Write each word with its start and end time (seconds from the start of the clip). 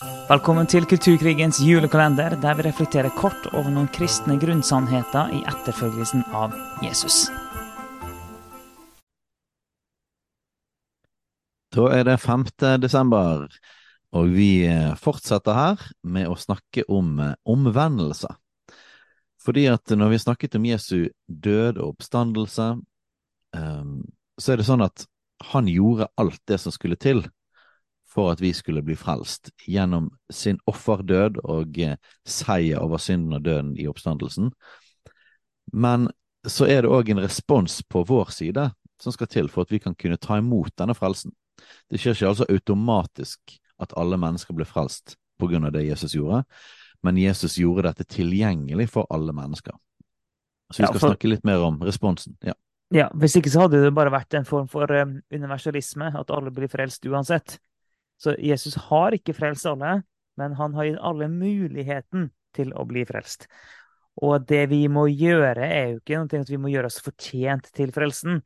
Velkommen 0.00 0.64
til 0.64 0.86
Kulturkrigens 0.88 1.58
julekalender, 1.60 2.32
der 2.40 2.54
vi 2.56 2.64
reflekterer 2.64 3.12
kort 3.12 3.44
over 3.52 3.66
noen 3.68 3.88
kristne 3.92 4.38
grunnsannheter 4.40 5.28
i 5.36 5.40
etterfølgelsen 5.44 6.22
av 6.32 6.54
Jesus. 6.80 7.26
Da 11.76 11.84
er 11.92 12.06
det 12.08 12.14
5. 12.22 12.46
desember, 12.80 13.44
og 14.16 14.32
vi 14.32 14.64
eh, 14.70 14.94
fortsetter 14.96 15.58
her 15.58 15.84
med 16.00 16.30
å 16.32 16.38
snakke 16.40 16.86
om 16.88 17.18
eh, 17.20 17.34
omvendelse. 17.44 18.30
Fordi 19.44 19.66
at 19.68 19.92
når 19.92 20.14
vi 20.14 20.22
snakket 20.24 20.56
om 20.56 20.70
Jesu 20.70 21.10
død 21.28 21.76
og 21.76 21.98
oppstandelse, 21.98 22.70
eh, 23.52 23.92
så 24.40 24.56
er 24.56 24.62
det 24.62 24.66
sånn 24.70 24.86
at 24.88 25.04
han 25.52 25.68
gjorde 25.68 26.08
alt 26.16 26.40
det 26.48 26.56
som 26.64 26.72
skulle 26.72 26.96
til 26.96 27.20
for 28.10 28.32
at 28.32 28.40
vi 28.42 28.52
skulle 28.56 28.82
bli 28.82 28.96
frelst 28.98 29.52
gjennom 29.68 30.10
sin 30.32 30.58
offerdød 30.70 31.38
og 31.44 31.78
eh, 31.78 31.96
seier 32.26 32.82
over 32.82 32.98
synden 32.98 33.38
og 33.38 33.44
døden 33.46 33.76
i 33.78 33.86
oppstandelsen. 33.90 34.50
Men 35.72 36.08
så 36.48 36.66
er 36.66 36.82
det 36.82 36.90
òg 36.90 37.12
en 37.12 37.22
respons 37.22 37.80
på 37.86 38.02
vår 38.08 38.32
side 38.34 38.70
som 39.00 39.14
skal 39.14 39.30
til 39.30 39.48
for 39.52 39.64
at 39.64 39.72
vi 39.72 39.80
kan 39.82 39.94
kunne 39.94 40.20
ta 40.20 40.38
imot 40.40 40.74
denne 40.80 40.96
frelsen. 40.96 41.32
Det 41.90 42.00
skjer 42.00 42.16
ikke 42.16 42.32
altså 42.32 42.48
automatisk 42.50 43.58
at 43.80 43.94
alle 44.00 44.18
mennesker 44.20 44.56
blir 44.56 44.68
frelst 44.68 45.16
på 45.40 45.48
grunn 45.48 45.64
av 45.68 45.72
det 45.72 45.86
Jesus 45.86 46.14
gjorde, 46.16 46.42
men 47.04 47.20
Jesus 47.20 47.56
gjorde 47.60 47.88
dette 47.88 48.04
tilgjengelig 48.04 48.90
for 48.92 49.08
alle 49.12 49.32
mennesker. 49.36 49.72
Så 50.70 50.82
vi 50.82 50.86
skal 50.86 50.94
ja, 50.94 50.98
for... 50.98 51.14
snakke 51.14 51.30
litt 51.30 51.46
mer 51.48 51.64
om 51.64 51.80
responsen. 51.82 52.36
Ja. 52.44 52.54
ja, 52.94 53.08
hvis 53.16 53.38
ikke 53.40 53.52
så 53.52 53.64
hadde 53.64 53.80
det 53.82 53.94
bare 53.96 54.12
vært 54.12 54.36
en 54.36 54.46
form 54.48 54.68
for 54.70 54.90
um, 54.92 55.16
universalisme, 55.32 56.12
at 56.20 56.32
alle 56.34 56.52
blir 56.54 56.70
frelst 56.70 57.08
uansett. 57.08 57.56
Så 58.20 58.34
Jesus 58.36 58.76
har 58.90 59.16
ikke 59.16 59.34
frelst 59.36 59.68
alle, 59.68 60.02
men 60.36 60.56
han 60.58 60.74
har 60.76 60.88
gitt 60.88 61.00
alle 61.00 61.28
muligheten 61.32 62.28
til 62.56 62.74
å 62.76 62.84
bli 62.88 63.06
frelst. 63.08 63.46
Og 64.20 64.44
det 64.48 64.66
vi 64.72 64.82
må 64.92 65.06
gjøre, 65.08 65.64
er 65.64 65.86
jo 65.94 66.00
ikke 66.00 66.20
noe 66.20 66.42
at 66.42 66.52
vi 66.52 66.60
må 66.60 66.72
gjøre 66.72 66.90
oss 66.90 67.00
fortjent 67.04 67.70
til 67.76 67.92
frelsen. 67.94 68.42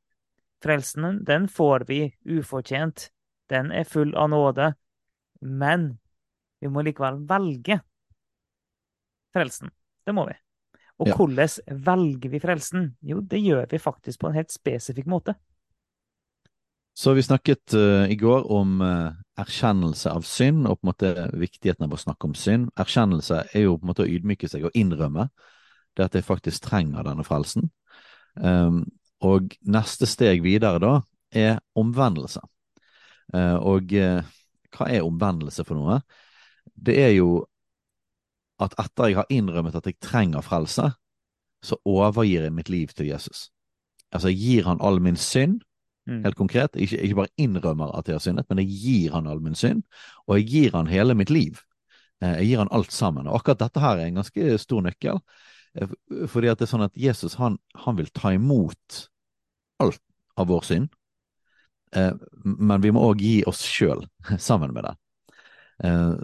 Frelsen, 0.63 1.25
den 1.27 1.49
får 1.51 1.87
vi 1.89 2.01
ufortjent. 2.31 3.09
Den 3.51 3.73
er 3.75 3.89
full 3.89 4.15
av 4.15 4.31
nåde. 4.31 4.71
Men 5.41 5.97
vi 6.63 6.71
må 6.71 6.85
likevel 6.87 7.25
velge 7.29 7.81
frelsen. 9.35 9.73
Det 10.07 10.15
må 10.15 10.29
vi. 10.29 10.37
Og 11.03 11.11
ja. 11.11 11.17
hvordan 11.19 11.83
velger 11.89 12.31
vi 12.31 12.41
frelsen? 12.41 12.87
Jo, 13.03 13.19
det 13.21 13.43
gjør 13.43 13.67
vi 13.71 13.83
faktisk 13.83 14.23
på 14.23 14.31
en 14.31 14.39
helt 14.39 14.55
spesifikk 14.55 15.11
måte. 15.11 15.35
Så 16.95 17.17
vi 17.17 17.25
snakket 17.27 17.75
uh, 17.75 18.07
i 18.07 18.15
går 18.15 18.47
om 18.55 18.79
uh, 18.79 19.11
erkjennelse 19.41 20.13
av 20.15 20.27
synd, 20.29 20.69
og 20.69 20.79
på 20.79 20.85
en 20.85 20.91
måte 20.93 21.13
viktigheten 21.35 21.87
av 21.87 21.95
å 21.97 22.01
snakke 22.01 22.29
om 22.29 22.35
synd. 22.39 22.71
Erkjennelse 22.79 23.41
er 23.51 23.67
jo 23.67 23.79
på 23.79 23.87
en 23.87 23.91
måte 23.93 24.05
å 24.05 24.11
ydmyke 24.11 24.51
seg 24.51 24.67
og 24.69 24.77
innrømme 24.79 25.29
det 25.95 26.07
at 26.07 26.19
jeg 26.19 26.27
faktisk 26.27 26.67
trenger 26.69 27.07
denne 27.07 27.25
frelsen. 27.27 27.69
Um, 28.35 28.85
og 29.23 29.55
neste 29.63 30.09
steg 30.11 30.43
videre 30.45 30.83
da 30.83 30.95
er 31.35 31.59
omvendelse. 31.79 32.43
Uh, 33.35 33.57
og 33.63 33.95
hva 34.75 34.91
er 34.91 35.07
omvendelse 35.07 35.65
for 35.67 35.79
noe? 35.79 36.01
Det 36.75 36.97
er 36.99 37.15
jo 37.17 37.45
at 38.63 38.75
etter 38.79 39.11
jeg 39.11 39.19
har 39.19 39.31
innrømmet 39.33 39.77
at 39.79 39.87
jeg 39.89 39.99
trenger 40.03 40.45
frelse, 40.47 40.91
så 41.65 41.79
overgir 41.89 42.47
jeg 42.47 42.55
mitt 42.55 42.71
liv 42.71 42.93
til 42.95 43.09
Jesus. 43.09 43.49
Altså 44.15 44.31
jeg 44.31 44.39
gir 44.43 44.69
han 44.69 44.83
all 44.85 45.01
min 45.03 45.17
synd. 45.19 45.63
Helt 46.07 46.37
konkret. 46.37 46.77
Ikke, 46.77 46.99
ikke, 47.01 47.17
bare 47.23 47.33
innrømmer 47.41 47.95
at 47.99 48.09
jeg 48.09 48.19
har 48.19 48.25
syndet, 48.25 48.49
men 48.51 48.61
jeg 48.61 48.81
gir 48.83 49.15
han 49.17 49.29
all 49.31 49.41
min 49.41 49.57
synd, 49.57 49.85
og 50.29 50.37
jeg 50.39 50.49
gir 50.51 50.77
han 50.77 50.91
hele 50.91 51.17
mitt 51.17 51.33
liv. 51.33 51.63
Eh, 52.23 52.39
jeg 52.43 52.51
gir 52.51 52.63
han 52.65 52.73
alt 52.77 52.93
sammen. 52.93 53.29
Og 53.29 53.41
akkurat 53.41 53.63
dette 53.65 53.83
her 53.83 54.01
er 54.01 54.11
en 54.11 54.21
ganske 54.21 54.59
stor 54.61 54.85
nøkkel. 54.85 55.21
Eh, 55.81 55.95
fordi 56.31 56.53
at 56.53 56.61
det 56.61 56.69
er 56.69 56.73
sånn 56.75 56.87
at 56.87 56.99
Jesus 56.99 57.39
han, 57.41 57.59
han 57.87 57.97
vil 58.01 58.13
ta 58.15 58.35
imot 58.37 59.01
alt 59.83 60.03
av 60.39 60.51
vår 60.51 60.67
synd, 60.67 60.93
eh, 61.95 62.13
men 62.45 62.83
vi 62.83 62.93
må 62.95 63.03
òg 63.09 63.23
gi 63.23 63.37
oss 63.49 63.63
sjøl 63.67 64.05
sammen 64.49 64.75
med 64.75 64.87
det. 64.87 64.95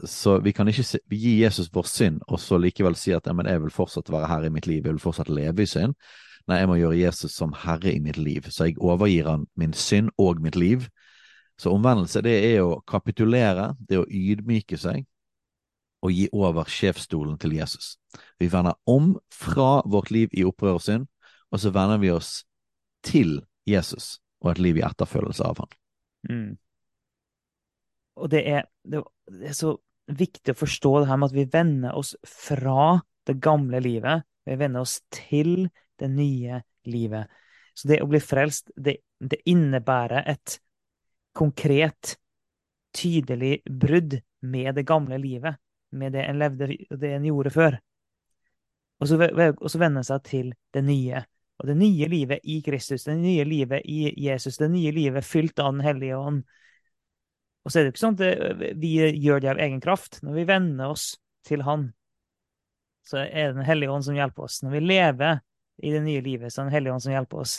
Så 0.09 0.38
vi 0.41 0.53
kan 0.56 0.69
ikke 0.71 1.00
gi 1.12 1.32
Jesus 1.43 1.69
vår 1.75 1.88
synd 1.91 2.22
og 2.26 2.41
så 2.41 2.56
likevel 2.56 2.94
si 2.97 3.12
at 3.12 3.26
jeg 3.28 3.62
vil 3.62 3.75
fortsatt 3.75 4.09
være 4.09 4.31
herre 4.31 4.48
i 4.48 4.54
mitt 4.54 4.69
liv, 4.71 4.84
jeg 4.84 4.94
vil 4.94 5.03
fortsatt 5.03 5.28
leve 5.28 5.66
i 5.66 5.69
synd. 5.69 5.97
Nei, 6.48 6.62
jeg 6.62 6.69
må 6.71 6.78
gjøre 6.81 6.97
Jesus 6.97 7.34
som 7.37 7.53
herre 7.53 7.93
i 7.93 8.00
mitt 8.00 8.16
liv, 8.16 8.49
så 8.49 8.70
jeg 8.70 8.78
overgir 8.81 9.28
han 9.28 9.47
min 9.60 9.75
synd 9.76 10.09
og 10.19 10.41
mitt 10.41 10.56
liv. 10.56 10.87
Så 11.60 11.75
omvendelse, 11.75 12.22
det 12.25 12.38
er 12.54 12.62
å 12.65 12.81
kapitulere, 12.88 13.75
det 13.76 13.99
er 13.99 14.06
å 14.06 14.09
ydmyke 14.09 14.78
seg 14.81 15.04
og 16.00 16.15
gi 16.16 16.31
over 16.32 16.65
sjefsstolen 16.72 17.37
til 17.38 17.59
Jesus. 17.59 17.99
Vi 18.41 18.49
vender 18.49 18.78
om 18.88 19.12
fra 19.34 19.82
vårt 19.84 20.09
liv 20.10 20.32
i 20.32 20.47
opprør 20.49 20.78
og 20.78 20.84
synd, 20.87 21.06
og 21.53 21.60
så 21.60 21.72
vender 21.75 22.00
vi 22.00 22.15
oss 22.15 22.38
til 23.04 23.43
Jesus 23.69 24.16
og 24.41 24.54
et 24.54 24.62
liv 24.65 24.81
i 24.81 24.87
etterfølgelse 24.87 25.44
av 25.44 25.60
han. 25.60 25.76
Mm. 26.31 26.50
Og 28.20 28.31
det 28.32 28.42
er, 28.48 28.66
det 28.84 29.03
er, 29.41 29.54
så 29.56 29.75
viktig 30.10 30.54
å 30.54 30.58
forstå 30.58 30.92
det 31.00 31.10
her 31.10 31.20
med 31.20 31.31
at 31.31 31.36
vi 31.36 31.47
vender 31.53 31.97
oss 31.97 32.14
fra 32.26 32.98
det 33.28 33.38
gamle 33.42 33.81
livet. 33.82 34.26
Vi 34.47 34.56
vender 34.58 34.84
oss 34.84 34.98
til 35.14 35.69
det 36.00 36.08
nye 36.12 36.62
livet. 36.91 37.31
Så 37.76 37.88
det 37.88 38.00
å 38.03 38.08
bli 38.10 38.20
frelst, 38.20 38.72
det, 38.76 38.98
det 39.20 39.41
innebærer 39.48 40.26
et 40.28 40.58
konkret, 41.36 42.16
tydelig 42.97 43.60
brudd 43.64 44.19
med 44.42 44.75
det 44.75 44.82
gamle 44.88 45.20
livet, 45.22 45.60
med 45.94 46.16
det 46.16 46.25
en 46.26 46.41
levde, 46.41 46.72
det 46.91 47.12
en 47.14 47.28
gjorde 47.28 47.52
før. 47.54 47.76
Og 49.00 49.08
så, 49.08 49.16
og 49.16 49.69
så 49.70 49.81
vende 49.81 50.02
seg 50.04 50.25
til 50.26 50.50
det 50.75 50.82
nye. 50.84 51.22
Og 51.60 51.69
det 51.69 51.76
nye 51.76 52.08
livet 52.08 52.44
i 52.44 52.60
Kristus, 52.64 53.04
det 53.04 53.16
nye 53.20 53.44
livet 53.44 53.84
i 53.88 54.10
Jesus, 54.25 54.58
det 54.60 54.70
nye 54.72 54.92
livet 54.97 55.25
fylt 55.25 55.60
av 55.60 55.75
Den 55.75 55.84
hellige 55.84 56.16
ånd. 56.16 56.42
Og 57.65 57.72
så 57.72 57.78
er 57.78 57.84
det 57.84 57.91
jo 57.91 57.94
ikke 57.94 58.03
sånn 58.04 58.16
at 58.16 58.76
vi 58.81 58.93
gjør 59.21 59.43
det 59.43 59.50
av 59.53 59.62
egen 59.62 59.81
kraft. 59.84 60.21
Når 60.25 60.38
vi 60.38 60.47
venner 60.48 60.93
oss 60.94 61.12
til 61.47 61.65
Han, 61.66 61.91
så 63.06 63.25
er 63.25 63.50
det 63.50 63.59
Den 63.59 63.66
hellige 63.69 63.93
ånd 63.93 64.06
som 64.06 64.16
hjelper 64.16 64.47
oss. 64.47 64.60
Når 64.65 64.76
vi 64.76 64.84
lever 64.84 65.43
i 65.81 65.93
det 65.93 66.03
nye 66.04 66.22
livet, 66.25 66.53
så 66.53 66.60
er 66.60 66.65
det 66.65 66.70
Den 66.70 66.76
hellige 66.78 66.94
ånd 66.94 67.04
som 67.04 67.16
hjelper 67.16 67.43
oss. 67.43 67.59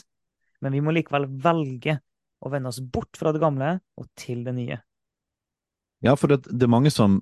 Men 0.62 0.74
vi 0.78 0.82
må 0.86 0.94
likevel 0.94 1.28
velge 1.42 2.00
å 2.42 2.50
vende 2.50 2.72
oss 2.72 2.82
bort 2.82 3.18
fra 3.18 3.34
det 3.34 3.42
gamle 3.42 3.76
og 3.98 4.10
til 4.18 4.44
det 4.46 4.56
nye. 4.58 4.80
Ja, 6.02 6.16
for 6.18 6.34
det, 6.34 6.44
det 6.50 6.66
er 6.66 6.74
mange 6.74 6.90
som 6.94 7.20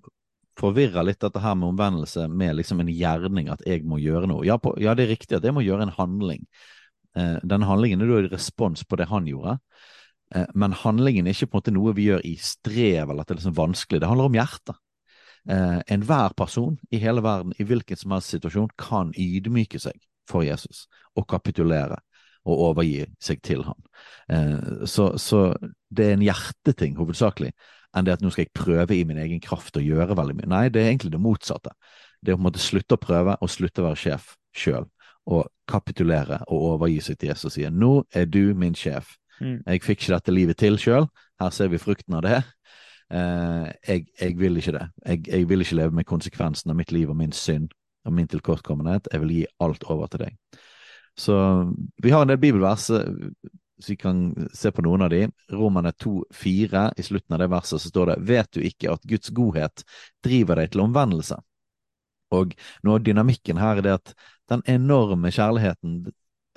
forvirrer 0.59 1.06
litt 1.07 1.22
dette 1.23 1.41
her 1.44 1.56
med 1.56 1.72
omvendelse 1.73 2.28
med 2.31 2.57
liksom 2.59 2.81
en 2.84 2.91
gjerning, 2.91 3.50
at 3.51 3.63
jeg 3.68 3.85
må 3.88 4.00
gjøre 4.00 4.28
noe. 4.31 4.44
Ja, 4.47 4.59
på, 4.59 4.73
ja 4.79 4.95
det 4.95 5.06
er 5.06 5.13
riktig 5.13 5.38
at 5.38 5.47
jeg 5.47 5.56
må 5.56 5.63
gjøre 5.63 5.88
en 5.88 5.95
handling. 5.95 6.45
Eh, 7.18 7.38
denne 7.44 7.68
handlingen 7.68 8.03
er 8.03 8.12
da 8.12 8.19
en 8.23 8.31
respons 8.34 8.84
på 8.88 9.00
det 9.00 9.09
han 9.12 9.28
gjorde. 9.28 9.57
Eh, 10.35 10.45
men 10.53 10.75
handlingen 10.78 11.28
er 11.28 11.35
ikke 11.35 11.50
på 11.50 11.57
en 11.57 11.62
måte 11.63 11.75
noe 11.75 11.95
vi 11.97 12.09
gjør 12.09 12.25
i 12.28 12.35
strev, 12.41 13.09
eller 13.09 13.23
at 13.23 13.29
det 13.29 13.38
er 13.38 13.41
liksom 13.41 13.57
vanskelig. 13.57 14.01
Det 14.01 14.12
handler 14.12 14.29
om 14.29 14.38
hjertet. 14.40 14.81
Eh, 15.50 15.79
Enhver 15.95 16.35
person 16.38 16.78
i 16.91 17.00
hele 17.01 17.23
verden, 17.25 17.56
i 17.59 17.66
hvilken 17.66 17.97
som 17.97 18.13
helst 18.13 18.35
situasjon, 18.35 18.69
kan 18.78 19.13
ydmyke 19.18 19.81
seg 19.81 19.97
for 20.29 20.45
Jesus 20.45 20.85
og 21.18 21.25
kapitulere 21.29 21.97
og 22.47 22.63
overgi 22.69 23.03
seg 23.22 23.41
til 23.45 23.63
ham. 23.68 23.79
Eh, 24.31 24.85
så, 24.88 25.12
så, 25.18 25.53
det 25.89 26.06
er 26.06 26.18
en 26.18 26.25
hjerteting 26.25 26.97
hovedsakelig, 27.00 27.51
enn 27.97 28.06
det 28.06 28.18
at 28.18 28.23
nå 28.23 28.31
skal 28.34 28.45
jeg 28.45 28.56
prøve 28.56 28.95
i 28.95 29.06
min 29.07 29.19
egen 29.22 29.41
kraft 29.44 29.78
å 29.78 29.84
gjøre 29.84 30.18
veldig 30.18 30.38
mye. 30.38 30.51
Nei, 30.51 30.68
det 30.73 30.84
er 30.84 30.91
egentlig 30.91 31.13
det 31.16 31.23
motsatte. 31.23 31.73
Det 32.22 32.31
er 32.31 32.38
å 32.38 32.39
på 32.39 32.44
en 32.44 32.50
måte 32.50 32.63
slutte 32.63 32.97
å 32.97 33.01
prøve 33.01 33.35
og 33.39 33.51
slutte 33.51 33.81
å 33.81 33.89
være 33.89 34.01
sjef 34.03 34.34
sjøl. 34.56 34.85
Og 35.29 35.45
kapitulere 35.69 36.39
og 36.47 36.68
overgi 36.73 37.01
seg 37.06 37.19
til 37.19 37.31
Jesus 37.31 37.50
og 37.50 37.56
si 37.56 37.66
nå 37.69 37.91
er 38.16 38.29
du 38.29 38.56
min 38.57 38.78
sjef. 38.78 39.18
Mm. 39.39 39.59
Jeg 39.66 39.83
fikk 39.85 40.03
ikke 40.03 40.16
dette 40.16 40.35
livet 40.35 40.59
til 40.59 40.79
sjøl. 40.81 41.07
Her 41.39 41.53
ser 41.55 41.72
vi 41.72 41.81
frukten 41.81 42.17
av 42.19 42.25
det. 42.25 42.39
Eh, 43.09 43.69
jeg, 43.88 44.07
jeg, 44.19 44.35
vil 44.39 44.59
ikke 44.59 44.75
det. 44.75 44.88
Jeg, 45.05 45.24
jeg, 45.27 45.50
vil 45.50 45.65
ikke 45.65 45.80
leve 45.80 45.95
med 46.00 46.09
konsekvensen 46.09 46.71
av 46.71 46.77
mitt 46.77 46.91
liv 46.94 47.09
og 47.09 47.18
min 47.18 47.33
synd 47.36 47.71
og 48.06 48.15
min 48.15 48.30
tilkortkommenhet. 48.30 49.09
Jeg 49.12 49.24
vil 49.24 49.36
gi 49.38 49.45
alt 49.63 49.88
over 49.89 50.12
til 50.12 50.25
deg. 50.27 50.59
Så 51.19 51.36
vi 52.03 52.13
har 52.13 52.24
en 52.24 52.31
del 52.31 52.41
bibelvers, 52.41 52.89
eh, 52.95 53.09
så 53.80 53.94
vi 53.94 53.95
kan 54.00 54.50
se 54.53 54.71
på 54.75 54.83
noen 54.83 55.06
av 55.07 55.13
de. 55.13 55.25
Romane 55.56 55.94
2,4, 55.95 56.89
i 57.00 57.06
slutten 57.06 57.35
av 57.35 57.44
det 57.44 57.51
verset 57.51 57.80
så 57.80 57.92
står 57.92 58.12
det 58.12 58.18
Vet 58.27 58.51
du 58.56 58.63
ikke 58.68 58.94
at 58.94 59.07
Guds 59.07 59.31
godhet 59.35 59.85
driver 60.25 60.59
deg 60.59 60.74
til 60.74 60.83
omvendelse? 60.83 61.39
Og 62.35 62.53
noe 62.85 63.00
av 63.00 63.06
dynamikken 63.06 63.57
her 63.57 63.80
er 63.80 63.88
det 63.88 63.95
at 63.95 64.12
den 64.51 64.62
enorme 64.69 65.31
kjærligheten 65.33 66.03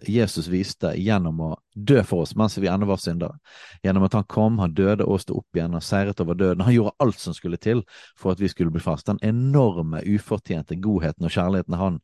Jesus 0.09 0.49
viste 0.51 0.95
gjennom 0.99 1.41
å 1.45 1.51
dø 1.75 2.01
for 2.07 2.25
oss 2.25 2.35
mens 2.39 2.57
vi 2.59 2.71
ennå 2.71 2.89
var 2.89 2.99
syndere. 3.03 3.37
Gjennom 3.85 4.07
at 4.07 4.17
han 4.17 4.27
kom, 4.31 4.59
han 4.63 4.75
døde 4.75 5.07
og 5.07 5.21
sto 5.23 5.37
opp 5.43 5.59
igjen 5.59 5.77
og 5.79 5.85
seiret 5.85 6.21
over 6.25 6.39
døden. 6.39 6.65
Han 6.67 6.75
gjorde 6.75 6.97
alt 7.05 7.21
som 7.21 7.37
skulle 7.37 7.61
til 7.63 7.85
for 8.19 8.35
at 8.35 8.43
vi 8.43 8.51
skulle 8.51 8.73
bli 8.75 8.83
fast. 8.83 9.07
Den 9.07 9.21
enorme, 9.23 10.03
ufortjente 10.03 10.79
godheten 10.83 11.29
og 11.29 11.35
kjærligheten 11.35 11.79
han 11.79 12.01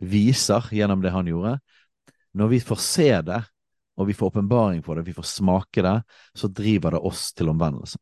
viser 0.00 0.68
gjennom 0.74 1.02
det 1.04 1.14
han 1.14 1.30
gjorde. 1.30 1.56
Når 2.36 2.52
vi 2.52 2.60
får 2.60 2.84
se 2.84 3.10
det, 3.26 3.40
og 4.00 4.06
vi 4.08 4.14
får 4.14 4.30
åpenbaring 4.32 4.82
på 4.82 4.94
det, 4.94 5.02
vi 5.08 5.12
får 5.16 5.28
smake 5.28 5.82
det, 5.84 5.96
så 6.34 6.48
driver 6.48 6.96
det 6.96 7.02
oss 7.04 7.32
til 7.36 7.50
omvendelse. 7.52 7.98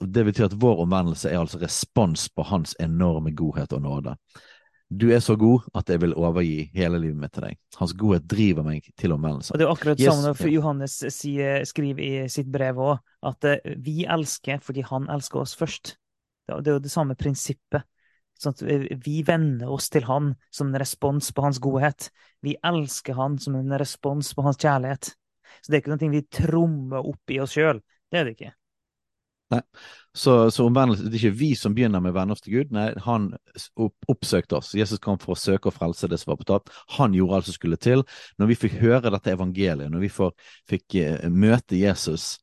Det 0.00 0.24
betyr 0.24 0.48
at 0.48 0.56
vår 0.60 0.82
omvendelse 0.84 1.30
er 1.30 1.38
altså 1.40 1.60
respons 1.62 2.28
på 2.30 2.46
hans 2.48 2.74
enorme 2.82 3.34
godhet 3.34 3.72
og 3.76 3.82
nåde. 3.82 4.16
Du 4.92 5.08
er 5.10 5.20
så 5.24 5.34
god 5.40 5.64
at 5.74 5.88
jeg 5.88 6.00
vil 6.02 6.12
overgi 6.14 6.68
hele 6.74 7.00
livet 7.00 7.18
mitt 7.18 7.32
til 7.34 7.46
deg. 7.46 7.58
Hans 7.80 7.94
godhet 7.98 8.26
driver 8.30 8.66
meg 8.66 8.84
til 9.00 9.14
omvendelse. 9.16 9.54
Og 9.54 9.58
Det 9.58 9.66
er 9.66 9.72
akkurat 9.72 10.00
yes, 10.00 10.10
samme 10.12 10.34
for 10.38 10.52
Johannes 10.52 10.98
sier, 11.14 11.64
skriver 11.66 12.04
i 12.04 12.12
sitt 12.30 12.50
brev 12.52 12.78
òg, 12.84 13.00
at 13.24 13.48
eh, 13.48 13.74
vi 13.80 14.04
elsker 14.04 14.60
fordi 14.62 14.84
han 14.86 15.08
elsker 15.10 15.40
oss 15.40 15.56
først. 15.58 15.96
Det 16.46 16.68
er 16.68 16.76
jo 16.76 16.84
det 16.84 16.92
samme 16.92 17.16
prinsippet. 17.18 17.86
Sånn 18.40 18.56
vi 19.04 19.20
venner 19.24 19.70
oss 19.70 19.86
til 19.94 20.04
han 20.08 20.32
som 20.52 20.68
en 20.68 20.80
respons 20.82 21.30
på 21.32 21.44
hans 21.44 21.60
godhet. 21.62 22.10
Vi 22.42 22.56
elsker 22.66 23.16
han 23.16 23.38
som 23.40 23.56
en 23.56 23.76
respons 23.80 24.32
på 24.34 24.44
hans 24.44 24.58
kjærlighet. 24.60 25.14
Så 25.62 25.70
det 25.70 25.78
er 25.78 25.84
ikke 25.84 25.94
noe 25.94 26.12
vi 26.12 26.26
trommer 26.34 27.08
opp 27.14 27.30
i 27.30 27.40
oss 27.40 27.54
sjøl. 27.54 27.80
Det 28.10 28.20
er 28.20 28.26
det 28.26 28.34
ikke. 28.36 28.52
Nei. 29.54 29.62
Så, 30.14 30.50
så 30.54 30.68
omvendelse, 30.68 31.08
det 31.10 31.16
er 31.18 31.24
ikke 31.24 31.38
vi 31.40 31.48
som 31.58 31.74
begynner 31.74 31.98
med 31.98 32.12
å 32.12 32.18
vende 32.20 32.36
oss 32.36 32.44
til 32.44 32.60
Gud. 32.60 32.74
Nei, 32.76 32.92
han 33.02 33.32
oppsøkte 33.82 34.60
oss. 34.60 34.70
Jesus 34.78 35.02
kom 35.02 35.18
for 35.18 35.34
å 35.34 35.40
søke 35.40 35.72
og 35.72 35.74
frelse 35.74 36.06
det 36.10 36.20
som 36.22 36.30
var 36.30 36.38
på 36.38 36.46
tatt. 36.52 36.70
Han 37.00 37.16
gjorde 37.18 37.40
alt 37.40 37.48
som 37.48 37.56
skulle 37.56 37.80
til. 37.82 38.04
Når 38.38 38.52
vi 38.52 38.60
fikk 38.60 38.76
høre 38.78 39.10
dette 39.10 39.34
evangeliet, 39.34 39.90
når 39.90 40.04
vi 40.04 40.12
får, 40.14 40.30
fikk 40.70 41.00
uh, 41.02 41.26
møte 41.34 41.80
Jesus, 41.80 42.36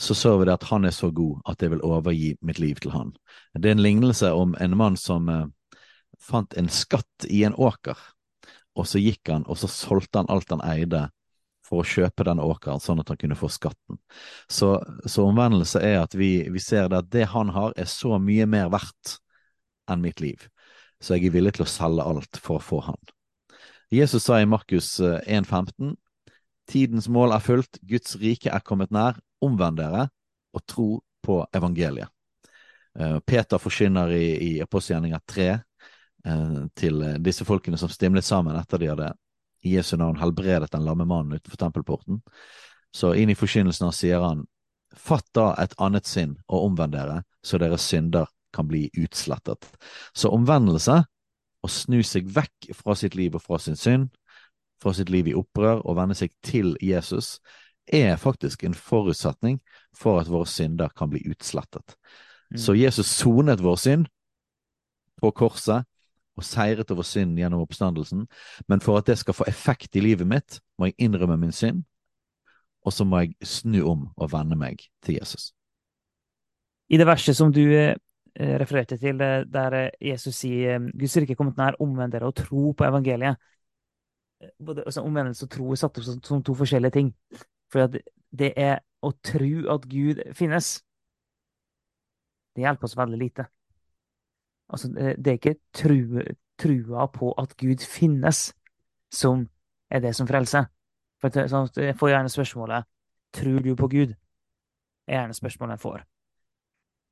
så 0.00 0.14
så 0.16 0.38
vi 0.38 0.48
det 0.48 0.56
at 0.56 0.64
han 0.70 0.88
er 0.88 0.94
så 0.96 1.10
god 1.12 1.42
at 1.52 1.62
jeg 1.62 1.74
vil 1.74 1.84
overgi 1.84 2.32
mitt 2.40 2.58
liv 2.62 2.80
til 2.80 2.94
han. 2.96 3.12
Det 3.52 3.68
er 3.68 3.76
en 3.76 3.84
lignelse 3.84 4.32
om 4.32 4.56
en 4.60 4.76
mann 4.76 4.96
som 4.96 5.28
eh, 5.28 5.44
fant 6.16 6.56
en 6.56 6.70
skatt 6.72 7.26
i 7.28 7.42
en 7.44 7.54
åker, 7.54 7.98
og 8.72 8.88
så 8.88 9.02
gikk 9.02 9.28
han 9.28 9.44
og 9.46 9.60
så 9.60 9.68
solgte 9.68 10.22
han 10.22 10.32
alt 10.32 10.50
han 10.50 10.64
eide 10.64 11.10
for 11.72 11.80
å 11.80 11.88
kjøpe 11.88 12.26
den 12.28 12.42
åkeren, 12.44 12.82
sånn 12.84 13.00
at 13.00 13.08
han 13.08 13.16
kunne 13.16 13.38
få 13.38 13.48
skatten. 13.48 13.96
Så, 14.44 14.74
så 15.08 15.24
omvendelse 15.24 15.80
er 15.80 16.02
at 16.02 16.12
vi, 16.18 16.44
vi 16.52 16.60
ser 16.60 16.90
det 16.92 17.00
at 17.00 17.10
det 17.14 17.30
han 17.32 17.48
har, 17.56 17.72
er 17.80 17.88
så 17.88 18.18
mye 18.20 18.44
mer 18.44 18.68
verdt 18.74 19.16
enn 19.88 20.04
mitt 20.04 20.20
liv. 20.20 20.44
Så 21.00 21.16
jeg 21.16 21.30
er 21.30 21.36
villig 21.38 21.54
til 21.56 21.64
å 21.64 21.70
selge 21.72 22.04
alt 22.04 22.40
for 22.44 22.60
å 22.60 22.62
få 22.62 22.82
han. 22.90 23.00
Jesus 23.92 24.28
sa 24.28 24.38
i 24.40 24.48
Markus 24.48 24.98
1,15.: 25.00 25.72
eh, 25.88 26.36
Tidens 26.68 27.08
mål 27.10 27.32
er 27.34 27.42
fullt, 27.42 27.80
Guds 27.88 28.14
rike 28.20 28.52
er 28.52 28.62
kommet 28.64 28.92
nær. 28.92 29.16
Omvend 29.42 29.80
dere 29.80 30.06
og 30.52 30.66
tro 30.68 30.86
på 31.24 31.40
evangeliet. 31.56 32.12
Eh, 33.00 33.18
Peter 33.24 33.58
forkynner 33.58 34.12
i, 34.12 34.28
i 34.44 34.52
Apostelgjerninga 34.62 35.24
3 35.24 35.48
eh, 35.48 36.62
til 36.76 37.04
disse 37.24 37.48
folkene 37.48 37.80
som 37.80 37.90
stimlet 37.92 38.28
sammen 38.28 38.60
etter 38.60 38.80
de 38.80 38.92
hadde 38.92 39.10
i 39.62 39.76
Jesu 39.76 39.96
navn 39.96 40.18
helbredet 40.20 40.72
den 40.72 40.84
lamme 40.86 41.06
mannen 41.08 41.38
utenfor 41.38 41.60
tempelporten. 41.60 42.20
Så 42.92 43.14
inn 43.16 43.32
i 43.32 43.38
forkynnelsen 43.38 43.88
hans 43.88 44.00
sier 44.02 44.22
han, 44.24 44.44
fatt 44.92 45.28
da 45.36 45.52
et 45.62 45.74
annet 45.80 46.08
sinn 46.08 46.36
og 46.48 46.68
omvend 46.68 46.96
dere, 46.96 47.22
så 47.44 47.60
deres 47.60 47.86
synder 47.88 48.28
kan 48.52 48.68
bli 48.68 48.88
utslettet. 49.00 49.64
Så 50.12 50.30
omvendelse, 50.34 51.02
å 51.62 51.70
snu 51.70 52.02
seg 52.04 52.28
vekk 52.34 52.72
fra 52.76 52.96
sitt 52.98 53.14
liv 53.16 53.38
og 53.38 53.44
fra 53.44 53.58
sin 53.62 53.78
synd, 53.78 54.10
fra 54.82 54.92
sitt 54.96 55.12
liv 55.14 55.30
i 55.30 55.36
opprør 55.38 55.84
og 55.86 55.96
vende 55.96 56.16
seg 56.18 56.34
til 56.44 56.74
Jesus, 56.82 57.38
er 57.86 58.18
faktisk 58.20 58.64
en 58.66 58.74
forutsetning 58.74 59.60
for 59.96 60.20
at 60.20 60.30
våre 60.30 60.48
synder 60.50 60.92
kan 60.96 61.10
bli 61.10 61.22
utslettet. 61.30 61.96
Mm. 62.52 62.58
Så 62.58 62.74
Jesus 62.78 63.14
sonet 63.14 63.62
vår 63.62 63.78
synd 63.80 64.10
på 65.22 65.30
korset, 65.38 65.86
og 66.36 66.44
seiret 66.46 66.90
over 66.90 67.04
synden 67.06 67.38
gjennom 67.40 67.64
oppstandelsen. 67.64 68.26
Men 68.68 68.80
for 68.80 68.98
at 68.98 69.08
det 69.10 69.18
skal 69.20 69.36
få 69.36 69.46
effekt 69.48 69.96
i 69.96 70.04
livet 70.04 70.28
mitt, 70.28 70.60
må 70.78 70.88
jeg 70.88 70.98
innrømme 70.98 71.36
min 71.40 71.52
synd, 71.52 71.82
og 72.82 72.92
så 72.92 73.04
må 73.04 73.22
jeg 73.22 73.34
snu 73.46 73.82
om 73.90 74.06
og 74.16 74.32
vende 74.32 74.58
meg 74.58 74.82
til 75.04 75.20
Jesus. 75.20 75.52
I 76.92 76.98
det 77.00 77.06
verset 77.06 77.36
som 77.36 77.52
du 77.54 77.62
eh, 77.62 77.94
refererte 78.60 78.98
til, 79.00 79.20
eh, 79.22 79.44
der 79.48 79.76
eh, 79.78 79.90
Jesus 80.12 80.42
sier 80.42 80.82
Guds 80.98 81.16
rike 81.16 81.36
er 81.36 81.38
kommet 81.38 81.60
nær, 81.60 81.78
omvend 81.80 82.12
dere 82.12 82.28
og 82.28 82.36
tro 82.36 82.72
på 82.76 82.84
evangeliet. 82.84 83.38
Både 84.58 84.82
altså, 84.86 85.04
Omvendelse 85.06 85.46
og 85.46 85.50
tro 85.54 85.70
er 85.70 85.80
satt 85.80 85.98
opp 85.98 86.04
som, 86.04 86.18
som 86.26 86.42
to 86.42 86.54
forskjellige 86.58 86.96
ting. 86.98 87.12
For 87.72 87.88
det 88.32 88.52
er 88.58 88.80
å 89.02 89.12
tro 89.24 89.52
at 89.72 89.86
Gud 89.88 90.20
finnes. 90.36 90.74
Det 92.52 92.66
hjelper 92.66 92.88
oss 92.88 92.98
veldig 92.98 93.20
lite. 93.20 93.46
Altså, 94.72 94.88
det 94.92 95.26
er 95.26 95.38
ikke 95.38 95.56
tru, 95.76 96.22
trua 96.60 97.06
på 97.12 97.32
at 97.38 97.56
Gud 97.60 97.84
finnes, 97.84 98.52
som 99.12 99.46
er 99.92 100.00
det 100.00 100.14
som 100.16 100.28
frelser. 100.28 100.70
For 101.20 101.46
sånn, 101.48 101.68
Jeg 101.76 101.98
får 101.98 102.14
gjerne 102.14 102.32
spørsmålet 102.32 102.88
tror 103.32 103.60
du 103.64 103.74
på 103.76 103.88
Gud? 103.88 104.16
er 105.06 105.18
gjerne 105.18 105.34
spørsmålet 105.36 105.76
jeg 105.76 105.82
får. 105.82 106.04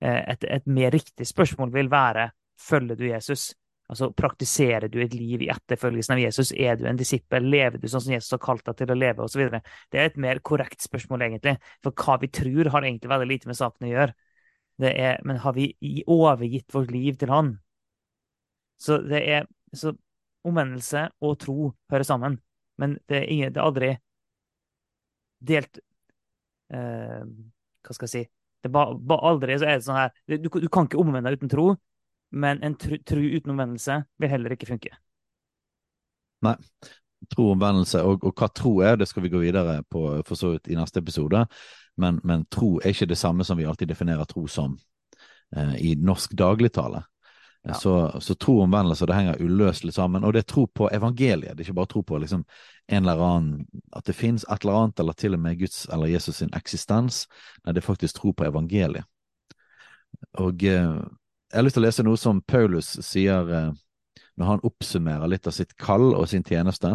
Eh, 0.00 0.20
et, 0.32 0.44
et 0.44 0.66
mer 0.66 0.92
riktig 0.94 1.26
spørsmål 1.26 1.72
vil 1.74 1.90
være 1.90 2.30
følger 2.60 2.96
du 2.96 3.06
Jesus? 3.08 3.50
Altså, 3.90 4.10
Praktiserer 4.14 4.88
du 4.88 5.00
et 5.02 5.14
liv 5.14 5.42
i 5.42 5.50
etterfølgelsen 5.50 6.14
av 6.14 6.22
Jesus? 6.22 6.52
Er 6.52 6.78
du 6.78 6.86
en 6.86 6.98
disippel? 6.98 7.48
Lever 7.50 7.80
du 7.80 7.88
sånn 7.90 8.04
som 8.04 8.14
Jesus 8.14 8.30
har 8.36 8.42
kalt 8.42 8.64
deg 8.68 8.78
til 8.78 8.92
å 8.94 8.98
leve? 8.98 9.24
Og 9.24 9.32
så 9.32 9.42
det 9.50 9.98
er 9.98 10.06
et 10.06 10.20
mer 10.20 10.38
korrekt 10.46 10.82
spørsmål, 10.84 11.26
egentlig. 11.26 11.56
For 11.82 11.96
hva 11.98 12.20
vi 12.22 12.30
tror, 12.30 12.70
har 12.70 12.86
egentlig 12.86 13.10
veldig 13.10 13.30
lite 13.32 13.50
med 13.50 13.58
saken 13.58 13.88
å 13.88 13.90
gjøre. 13.90 14.14
Er, 14.88 15.18
men 15.28 15.36
har 15.42 15.52
vi 15.52 15.74
overgitt 16.08 16.72
vårt 16.72 16.90
liv 16.90 17.18
til 17.20 17.28
Han? 17.28 17.50
Så 18.80 19.02
det 19.04 19.20
er 19.28 19.48
så 19.76 19.92
Omvendelse 20.40 21.02
og 21.20 21.34
tro 21.36 21.66
hører 21.92 22.06
sammen, 22.08 22.38
men 22.80 22.94
det 23.12 23.18
er, 23.18 23.26
ingen, 23.28 23.52
det 23.52 23.60
er 23.60 23.66
aldri 23.66 23.90
delt 25.40 25.80
eh, 26.72 27.26
Hva 27.84 27.96
skal 27.96 28.06
jeg 28.06 28.12
si 28.14 28.22
Det 28.64 28.70
ba, 28.72 28.86
bare 28.94 29.34
aldri 29.34 29.58
så 29.60 29.68
er 29.68 29.76
det 29.80 29.84
sånn 29.84 29.98
her 29.98 30.14
du, 30.24 30.48
du, 30.48 30.68
kan 30.72 30.88
ikke 30.88 31.00
omvende 31.00 31.28
deg 31.28 31.40
uten 31.40 31.52
tro, 31.52 31.66
men 32.32 32.62
en 32.64 32.78
tro, 32.80 32.96
tro 33.04 33.20
uten 33.20 33.52
omvendelse 33.52 33.98
vil 34.20 34.32
heller 34.32 34.56
ikke 34.56 34.68
funke. 34.70 34.94
Nei. 36.46 36.56
Tro, 37.28 37.50
omvendelse 37.52 38.00
og, 38.06 38.24
og 38.24 38.32
hva 38.32 38.48
tro 38.56 38.78
er, 38.84 38.96
det 38.96 39.08
skal 39.10 39.26
vi 39.26 39.32
gå 39.32 39.42
videre 39.42 39.82
på 39.92 40.06
for 40.24 40.40
så 40.40 40.54
vidt 40.54 40.70
i 40.72 40.76
neste 40.78 41.02
episode. 41.04 41.42
Men, 41.96 42.20
men, 42.24 42.46
tro 42.52 42.78
er 42.80 42.94
ikke 42.94 43.10
det 43.10 43.18
samme 43.18 43.44
som 43.44 43.58
vi 43.58 43.66
alltid 43.68 43.88
definerer 43.88 44.24
tro 44.28 44.46
som 44.48 44.78
eh, 45.56 45.74
i 45.90 45.94
norsk 45.98 46.32
dagligtale. 46.38 47.02
Ja. 47.62 47.74
Så, 47.74 48.20
så, 48.20 48.34
tro 48.34 48.54
og 48.56 48.64
omvendelse 48.64 49.04
det 49.06 49.16
henger 49.18 49.42
uløselig 49.42 49.92
sammen. 49.94 50.24
Og 50.24 50.32
det 50.32 50.44
er 50.44 50.48
tro 50.48 50.64
på 50.66 50.88
evangeliet. 50.92 51.56
Det 51.56 51.64
er 51.64 51.68
ikke 51.68 51.80
bare 51.82 51.92
tro 51.92 52.02
på 52.06 52.20
liksom, 52.22 52.44
en 52.88 53.02
eller 53.02 53.20
annen, 53.24 53.66
at 53.96 54.06
det 54.08 54.16
finnes 54.16 54.46
et 54.48 54.64
eller 54.64 54.78
annet, 54.78 55.00
eller 55.00 55.18
til 55.18 55.36
og 55.36 55.42
med 55.44 55.58
Guds 55.60 55.84
eller 55.92 56.08
Jesus 56.08 56.40
sin 56.40 56.54
eksistens. 56.56 57.26
Nei, 57.64 57.74
det 57.74 57.82
er 57.82 57.90
faktisk 57.90 58.16
tro 58.16 58.32
på 58.32 58.48
evangeliet. 58.48 59.04
Og 60.40 60.64
eh, 60.64 60.96
jeg 61.50 61.58
har 61.58 61.66
lyst 61.66 61.76
til 61.76 61.82
å 61.82 61.88
lese 61.88 62.06
noe 62.06 62.18
som 62.20 62.40
Paulus 62.46 62.94
sier 63.04 63.54
eh, 63.56 63.70
når 64.40 64.52
han 64.54 64.64
oppsummerer 64.64 65.28
litt 65.28 65.48
av 65.50 65.54
sitt 65.54 65.76
kall 65.76 66.14
og 66.14 66.28
sin 66.30 66.46
tjeneste. 66.46 66.94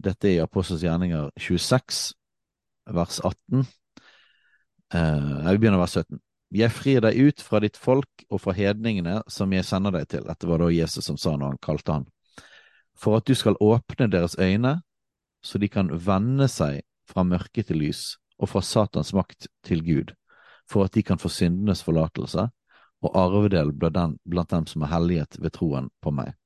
Dette 0.00 0.30
er 0.30 0.38
i 0.38 0.42
Apostels 0.42 0.82
gjerninger 0.82 1.28
26, 1.38 2.04
vers 2.94 3.20
18. 3.20 3.66
Uh, 4.94 5.42
begynner 5.42 5.58
begynner 5.58 5.80
være 5.82 6.04
17. 6.06 6.18
Jeg 6.54 6.70
frir 6.70 7.00
deg 7.02 7.16
ut 7.18 7.40
fra 7.42 7.58
ditt 7.58 7.78
folk 7.80 8.24
og 8.30 8.38
fra 8.44 8.52
hedningene 8.54 9.16
som 9.26 9.50
jeg 9.50 9.66
sender 9.66 9.96
deg 9.96 10.06
til. 10.12 10.22
Dette 10.28 10.46
var 10.46 10.62
da 10.62 10.68
Jesus 10.70 11.08
som 11.08 11.16
sa 11.18 11.32
når 11.34 11.56
han 11.56 11.62
kalte 11.66 11.96
han. 11.96 12.04
For 12.94 13.18
at 13.18 13.26
du 13.26 13.34
skal 13.34 13.58
åpne 13.58 14.06
deres 14.12 14.36
øyne, 14.38 14.76
så 15.42 15.58
de 15.58 15.68
kan 15.68 15.90
vende 15.90 16.46
seg 16.48 16.84
fra 17.10 17.24
mørke 17.26 17.64
til 17.66 17.82
lys 17.82 18.14
og 18.38 18.52
fra 18.52 18.62
Satans 18.62 19.10
makt 19.16 19.48
til 19.66 19.82
Gud, 19.82 20.14
for 20.70 20.86
at 20.86 20.94
de 20.94 21.02
kan 21.02 21.18
få 21.18 21.28
syndenes 21.28 21.82
forlatelse 21.82 22.46
og 23.04 23.18
arvedel 23.18 23.74
blant, 23.74 24.50
dem 24.50 24.66
som 24.70 24.86
er 24.86 24.94
helliget 24.94 25.42
ved 25.42 25.52
troen 25.58 25.90
på 26.02 26.14
meg. 26.14 26.36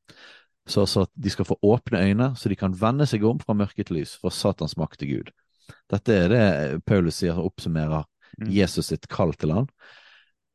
Så, 0.69 0.87
så 0.88 1.05
at 1.05 1.12
de 1.14 1.31
skal 1.31 1.47
få 1.49 1.59
åpne 1.62 2.00
øyne, 2.00 2.33
så 2.37 2.49
de 2.49 2.57
kan 2.57 2.73
vende 2.81 3.07
seg 3.07 3.25
om 3.28 3.38
fra 3.40 3.55
mørke 3.57 3.85
til 3.85 4.00
lys, 4.00 4.17
fra 4.17 4.33
Satans 4.33 4.76
makt 4.81 5.05
til 5.05 5.12
Gud. 5.12 5.35
Dette 5.93 6.17
er 6.17 6.33
det 6.33 6.85
Paulus 6.88 7.21
sier 7.21 7.37
og 7.37 7.52
oppsummerer 7.52 8.09
mm. 8.09 8.17
Jesus 8.47 8.92
sitt 8.92 9.09
kall 9.11 9.33
til 9.35 9.54
han, 9.54 9.66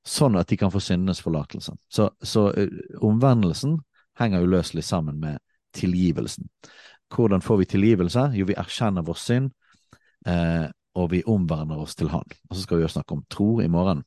sånn 0.07 0.37
at 0.39 0.49
de 0.51 0.57
kan 0.59 0.71
få 0.71 0.81
syndenes 0.83 1.21
forlatelse. 1.23 1.75
Så, 1.91 2.09
så 2.23 2.47
uh, 2.51 2.79
omvendelsen 3.03 3.77
henger 4.19 4.45
uløselig 4.45 4.83
sammen 4.87 5.19
med 5.19 5.41
tilgivelsen. 5.73 6.47
Hvordan 7.13 7.41
får 7.41 7.57
vi 7.57 7.65
tilgivelse? 7.65 8.29
Jo, 8.37 8.45
vi 8.49 8.57
erkjenner 8.57 9.05
vår 9.05 9.17
synd, 9.19 9.51
eh, 10.29 10.65
og 10.97 11.11
vi 11.11 11.23
omvender 11.29 11.81
oss 11.81 11.95
til 11.97 12.09
Han. 12.13 12.25
Og 12.49 12.55
så 12.55 12.63
skal 12.63 12.79
vi 12.79 12.85
jo 12.85 12.93
snakke 12.93 13.17
om 13.17 13.23
tro 13.29 13.61
i 13.61 13.69
morgen. 13.69 14.03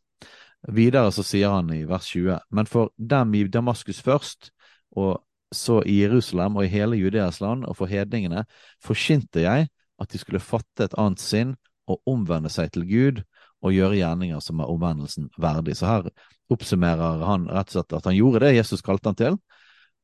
Videre 0.75 1.13
så 1.15 1.23
sier 1.27 1.53
han 1.55 1.71
i 1.75 1.85
vers 1.87 2.09
20.: 2.11 2.39
Men 2.51 2.67
for 2.67 2.91
dem 2.97 3.35
i 3.35 3.45
Damaskus 3.47 4.01
først, 4.03 4.51
og 4.97 5.23
så 5.55 5.81
i 5.87 6.01
Jerusalem 6.03 6.57
og 6.57 6.65
i 6.65 6.73
hele 6.73 6.99
Judeas 6.99 7.41
land, 7.41 7.65
og 7.65 7.77
for 7.77 7.87
hedningene, 7.87 8.45
forkynte 8.83 9.45
jeg 9.45 9.69
at 9.99 10.13
de 10.13 10.19
skulle 10.19 10.43
fatte 10.43 10.85
et 10.85 10.97
annet 10.99 11.23
sinn 11.23 11.55
og 11.87 12.03
omvende 12.07 12.51
seg 12.51 12.73
til 12.75 12.87
Gud 12.89 13.23
og 13.65 13.75
gjøre 13.75 13.99
gjerninger 13.99 14.41
som 14.45 14.61
er 14.61 14.71
omvendelsen 14.71 15.31
verdig. 15.41 15.77
Så 15.79 15.89
her 15.89 16.09
oppsummerer 16.53 17.25
han 17.27 17.49
rett 17.51 17.73
og 17.73 17.79
slett 17.79 17.97
at 17.99 18.09
han 18.09 18.19
gjorde 18.19 18.45
det 18.45 18.57
Jesus 18.57 18.85
kalte 18.85 19.11
han 19.11 19.19
til, 19.19 19.39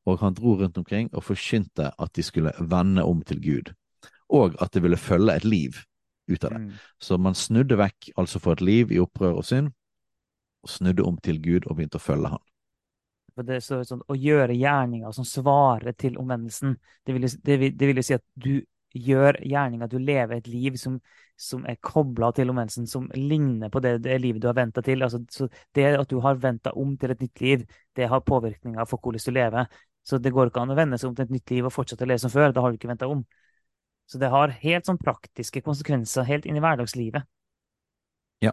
og 0.09 0.19
han 0.23 0.35
dro 0.35 0.57
rundt 0.59 0.79
omkring 0.81 1.11
og 1.13 1.25
forkynte 1.27 1.93
at 1.93 2.15
de 2.17 2.25
skulle 2.27 2.55
vende 2.59 3.05
om 3.07 3.23
til 3.27 3.43
Gud, 3.43 3.73
og 4.33 4.57
at 4.63 4.73
det 4.75 4.83
ville 4.83 4.99
følge 4.99 5.37
et 5.37 5.47
liv 5.47 5.79
ut 6.31 6.45
av 6.45 6.55
det. 6.55 6.63
Mm. 6.65 6.73
Så 6.99 7.19
man 7.19 7.37
snudde 7.39 7.79
vekk 7.79 8.13
altså 8.17 8.41
for 8.43 8.57
et 8.57 8.65
liv 8.65 8.93
i 8.93 9.01
opprør 9.03 9.39
og 9.43 9.47
synd, 9.47 9.71
og 10.63 10.71
snudde 10.71 11.05
om 11.07 11.19
til 11.23 11.39
Gud 11.43 11.67
og 11.67 11.77
begynte 11.77 11.99
å 11.99 12.03
følge 12.03 12.33
han. 12.35 12.43
For 13.33 13.49
det 13.49 13.63
står 13.65 13.87
sånn, 13.89 14.03
Å 14.13 14.15
gjøre 14.19 14.55
gjerninger 14.59 15.15
som 15.17 15.25
svarer 15.27 15.97
til 15.99 16.19
omvendelsen. 16.21 16.77
Det 17.07 17.15
vil, 17.17 17.27
det, 17.27 17.57
vil, 17.59 17.73
det 17.79 17.89
vil 17.89 18.01
jo 18.01 18.05
si 18.07 18.17
at 18.19 18.25
du 18.35 18.53
gjør 18.95 19.39
gjerninger, 19.47 19.89
du 19.89 19.99
lever 19.99 20.37
et 20.37 20.49
liv 20.51 20.77
som, 20.81 20.99
som 21.39 21.65
er 21.69 21.79
kobla 21.83 22.33
til 22.37 22.53
omvendelsen, 22.53 22.87
som 22.91 23.09
ligner 23.17 23.73
på 23.73 23.83
det, 23.85 23.99
det 24.05 24.19
livet 24.23 24.43
du 24.43 24.49
har 24.51 24.59
venta 24.59 24.83
til. 24.85 25.03
Altså, 25.03 25.23
så 25.31 25.49
det 25.75 25.89
at 25.99 26.11
du 26.11 26.21
har 26.25 26.41
venta 26.43 26.75
om 26.79 26.97
til 26.97 27.15
et 27.15 27.25
nytt 27.25 27.45
liv, 27.45 27.67
det 27.97 28.09
har 28.09 28.25
påvirkninger 28.27 28.89
for 28.89 29.03
hvordan 29.03 29.27
du 29.27 29.37
lever. 29.37 29.83
Så 30.03 30.19
det 30.19 30.33
går 30.35 30.51
ikke 30.51 30.65
an 30.65 30.75
å 30.75 30.79
vende 30.79 30.99
seg 30.99 31.13
om 31.13 31.19
til 31.19 31.29
et 31.29 31.37
nytt 31.37 31.55
liv 31.55 31.69
og 31.69 31.75
fortsette 31.75 32.05
å 32.05 32.11
leve 32.11 32.23
som 32.25 32.33
før. 32.33 32.51
Da 32.53 32.65
har 32.65 32.73
du 32.73 32.81
ikke 32.81 32.91
venta 32.91 33.11
om. 33.11 33.23
Så 34.11 34.19
det 34.19 34.33
har 34.33 34.57
helt 34.65 34.89
sånn 34.89 34.99
praktiske 35.01 35.63
konsekvenser 35.65 36.27
helt 36.27 36.49
inn 36.49 36.59
i 36.59 36.63
hverdagslivet. 36.63 37.25
Ja, 38.43 38.51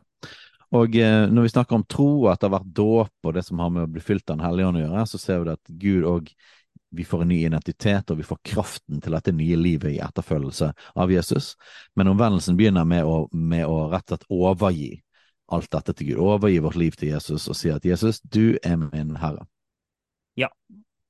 og 0.78 0.94
eh, 0.96 1.26
når 1.34 1.48
vi 1.48 1.52
snakker 1.56 1.80
om 1.80 1.86
tro, 1.90 2.28
at 2.30 2.42
det 2.42 2.50
har 2.50 2.60
vært 2.60 2.74
dåp 2.78 3.26
og 3.26 3.34
det 3.34 3.44
som 3.48 3.62
har 3.64 3.72
med 3.74 3.88
å 3.88 3.92
bli 3.92 4.04
fylt 4.06 4.30
av 4.30 4.38
Den 4.38 4.46
hellige 4.46 4.70
ånd 4.70 4.78
å 4.78 4.84
gjøre, 4.84 5.06
så 5.10 5.22
ser 5.22 5.42
vi 5.42 5.54
at 5.56 5.72
Gud 5.82 6.06
og 6.06 6.30
vi 6.90 7.04
får 7.06 7.22
en 7.22 7.28
ny 7.28 7.46
identitet, 7.46 8.12
og 8.12 8.18
vi 8.18 8.26
får 8.26 8.40
kraften 8.44 9.02
til 9.02 9.14
dette 9.14 9.34
nye 9.36 9.58
livet 9.60 9.94
i 9.94 10.02
etterfølgelse 10.02 10.72
av 10.96 11.12
Jesus. 11.14 11.54
Men 11.96 12.10
omvendelsen 12.14 12.58
begynner 12.58 12.88
med 12.90 13.06
å, 13.06 13.28
med 13.32 13.66
å 13.70 13.86
rett 13.92 14.08
og 14.10 14.16
slett 14.16 14.28
overgi 14.34 14.92
alt 15.54 15.72
dette 15.74 15.94
til 15.98 16.12
Gud. 16.12 16.22
Overgi 16.26 16.62
vårt 16.66 16.80
liv 16.82 16.98
til 16.98 17.14
Jesus 17.14 17.48
og 17.50 17.58
si 17.58 17.72
at 17.74 17.86
Jesus, 17.86 18.22
du 18.22 18.58
er 18.64 18.78
min 18.82 19.16
Herre. 19.22 19.46
Ja. 20.38 20.50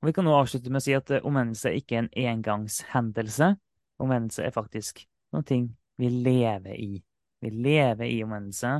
Og 0.00 0.08
vi 0.08 0.14
kan 0.16 0.24
nå 0.24 0.32
avslutte 0.32 0.72
med 0.72 0.80
å 0.80 0.84
si 0.84 0.96
at 0.96 1.12
omvendelse 1.20 1.74
ikke 1.76 1.96
er 1.96 2.04
en 2.04 2.12
engangshendelse. 2.36 3.54
Omvendelse 4.00 4.46
er 4.46 4.54
faktisk 4.54 5.04
noe 5.36 5.60
vi 6.00 6.08
lever 6.08 6.76
i. 6.76 6.94
Vi 7.40 7.50
lever 7.52 8.08
i 8.08 8.22
omvendelse. 8.24 8.78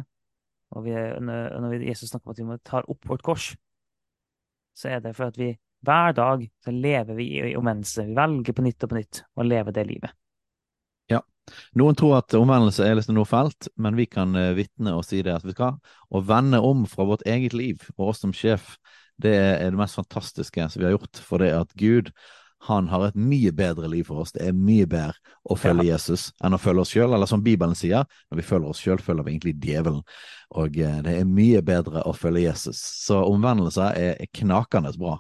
Og 0.71 0.85
vi, 0.87 0.95
når 1.21 1.83
Jesus 1.83 2.13
snakker 2.13 2.31
om 2.31 2.53
at 2.55 2.61
vi 2.61 2.65
tar 2.65 2.89
opp 2.89 3.09
vårt 3.09 3.25
kors, 3.27 3.51
så 4.77 4.89
er 4.89 5.03
det 5.05 5.17
for 5.17 5.29
at 5.29 5.39
vi 5.39 5.51
hver 5.87 6.17
dag 6.17 6.47
så 6.65 6.73
lever 6.75 7.17
vi 7.17 7.29
i 7.51 7.57
omvendelse. 7.57 8.07
Vi 8.09 8.17
velger 8.17 8.57
på 8.57 8.65
nytt 8.67 8.85
og 8.85 8.93
på 8.93 8.99
nytt 8.99 9.23
å 9.37 9.47
leve 9.47 9.75
det 9.77 9.87
livet. 9.89 10.17
Ja. 11.11 11.23
Noen 11.79 11.97
tror 11.99 12.19
at 12.21 12.37
omvendelse 12.37 12.85
er 12.87 12.99
liksom 12.99 13.17
noe 13.17 13.29
felt, 13.29 13.71
men 13.81 13.97
vi 13.99 14.07
kan 14.11 14.37
uh, 14.37 14.53
vitne 14.59 14.95
og 14.97 15.07
si 15.09 15.23
det 15.27 15.35
at 15.35 15.47
vi 15.47 15.57
skal. 15.57 15.81
Å 16.11 16.25
vende 16.25 16.61
om 16.65 16.85
fra 16.91 17.09
vårt 17.09 17.25
eget 17.29 17.57
liv 17.57 17.89
og 17.97 18.13
oss 18.13 18.23
som 18.25 18.35
sjef, 18.37 18.77
det 19.21 19.35
er 19.37 19.73
det 19.73 19.81
mest 19.81 19.99
fantastiske 19.99 20.69
som 20.71 20.81
vi 20.81 20.89
har 20.89 20.95
gjort. 20.97 21.25
For 21.25 21.43
det 21.43 21.51
at 21.57 21.75
Gud 21.81 22.13
han 22.69 22.89
har 22.93 23.07
et 23.07 23.17
mye 23.17 23.53
bedre 23.57 23.89
liv 23.89 24.05
for 24.05 24.21
oss. 24.21 24.35
Det 24.37 24.45
er 24.45 24.57
mye 24.57 24.85
bedre 24.89 25.17
å 25.49 25.57
følge 25.57 25.87
ja. 25.87 25.95
Jesus 25.95 26.27
enn 26.45 26.53
å 26.53 26.61
følge 26.61 26.85
oss 26.85 26.93
sjøl. 26.93 27.15
Eller 27.17 27.29
som 27.29 27.45
Bibelen 27.45 27.77
sier, 27.79 28.05
når 28.29 28.41
vi 28.43 28.45
følger 28.45 28.73
oss 28.75 28.83
sjøl, 28.85 29.01
følger 29.01 29.25
vi 29.25 29.33
egentlig 29.33 29.55
djevelen. 29.65 30.03
Og 30.61 30.77
eh, 30.77 30.99
det 31.07 31.15
er 31.17 31.29
mye 31.29 31.63
bedre 31.65 32.05
å 32.05 32.13
følge 32.17 32.45
Jesus. 32.45 32.83
Så 33.07 33.23
omvendelse 33.25 33.89
er 33.97 34.21
knakende 34.37 34.93
bra. 35.01 35.17